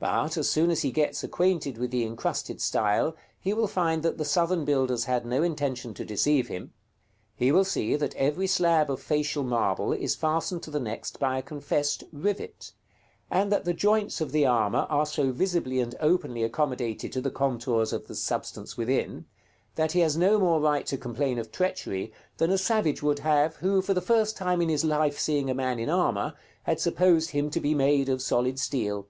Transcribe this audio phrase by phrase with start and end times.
[0.00, 4.18] But, as soon as he gets acquainted with the incrusted style, he will find that
[4.18, 6.72] the Southern builders had no intention to deceive him.
[7.36, 11.38] He will see that every slab of facial marble is fastened to the next by
[11.38, 12.72] a confessed rivet,
[13.30, 17.30] and that the joints of the armor are so visibly and openly accommodated to the
[17.30, 19.26] contours of the substance within,
[19.76, 23.54] that he has no more right to complain of treachery than a savage would have,
[23.54, 26.34] who, for the first time in his life seeing a man in armor,
[26.64, 29.06] had supposed him to be made of solid steel.